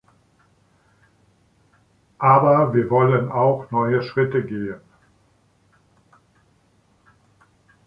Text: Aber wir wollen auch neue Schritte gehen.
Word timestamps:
Aber 2.17 2.73
wir 2.73 2.89
wollen 2.89 3.31
auch 3.31 3.69
neue 3.69 4.01
Schritte 4.01 4.43
gehen. 4.43 4.81